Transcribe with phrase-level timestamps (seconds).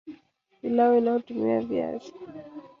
[0.61, 2.13] Pilau inayotumia viazi